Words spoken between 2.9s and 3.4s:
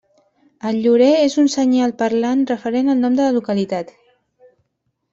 al nom de la